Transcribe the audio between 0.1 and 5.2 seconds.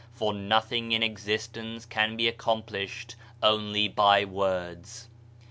For nothing in existence can be accomplished only by words.